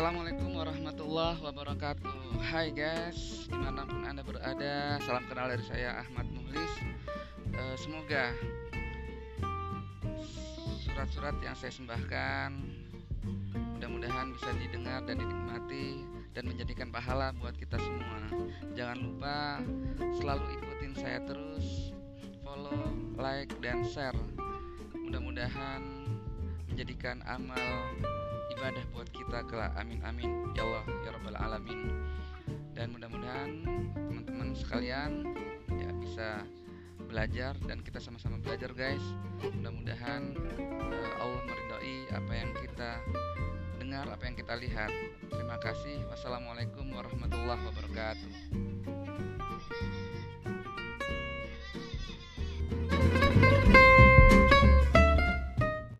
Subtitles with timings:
[0.00, 2.40] Assalamualaikum warahmatullahi wabarakatuh.
[2.40, 6.72] Hai guys, di mana pun anda berada Salam kenal dari saya Ahmad Muhlis.
[7.52, 8.32] Eh, Semoga
[10.80, 12.48] Surat-surat yang saya sembahkan
[13.76, 16.00] Mudah-mudahan bisa didengar dan dinikmati
[16.32, 18.24] Dan menjadikan pahala buat kita semua.
[18.72, 19.60] Jangan lupa
[20.16, 21.92] selalu ikutin saya terus
[22.40, 22.88] Follow,
[23.20, 24.16] like, dan share.
[24.96, 25.84] Mudah-mudahan
[26.72, 27.84] menjadikan amal
[28.60, 28.99] ibadah buat
[29.30, 29.70] kita kelak.
[29.78, 30.50] Amin amin.
[30.58, 31.94] Ya Allah ya rabbal alamin.
[32.74, 33.62] Dan mudah-mudahan
[33.94, 35.22] teman-teman sekalian
[35.70, 36.42] ya bisa
[37.06, 39.02] belajar dan kita sama-sama belajar guys.
[39.38, 42.90] Mudah-mudahan eh, Allah meridhai apa yang kita
[43.78, 44.90] dengar apa yang kita lihat.
[45.30, 46.02] Terima kasih.
[46.10, 48.69] Wassalamualaikum warahmatullahi wabarakatuh